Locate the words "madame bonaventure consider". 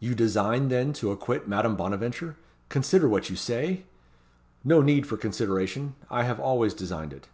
1.46-3.08